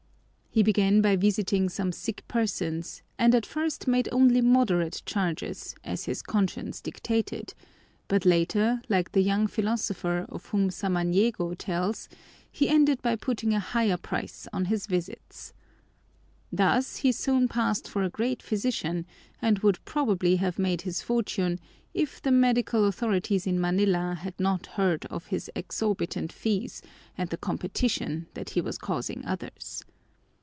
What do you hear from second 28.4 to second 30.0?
he was causing others.